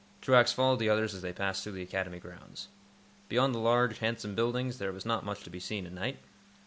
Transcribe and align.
Truax 0.19 0.51
followed 0.51 0.79
the 0.79 0.89
others 0.89 1.13
as 1.13 1.21
they 1.21 1.31
passed 1.31 1.61
through 1.63 1.73
the 1.73 1.83
Academy 1.83 2.17
grounds. 2.19 2.69
Beyond 3.29 3.53
the 3.53 3.59
large, 3.59 3.99
handsome 3.99 4.33
buildings, 4.33 4.79
there 4.79 4.91
was 4.91 5.05
not 5.05 5.23
much 5.23 5.43
to 5.43 5.51
be 5.51 5.59
seen 5.59 5.85
at 5.85 5.91
night. 5.93 6.17